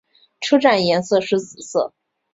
[0.39, 1.93] 车站颜色是紫色。